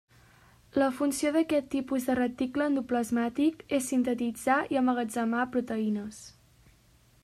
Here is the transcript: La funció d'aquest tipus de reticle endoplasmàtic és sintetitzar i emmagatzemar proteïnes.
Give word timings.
La 0.83 0.87
funció 0.99 1.31
d'aquest 1.35 1.67
tipus 1.75 2.07
de 2.07 2.15
reticle 2.21 2.69
endoplasmàtic 2.71 3.63
és 3.81 3.93
sintetitzar 3.93 4.59
i 4.75 4.81
emmagatzemar 4.83 5.49
proteïnes. 5.57 6.25